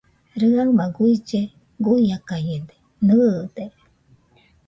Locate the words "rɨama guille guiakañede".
0.41-2.75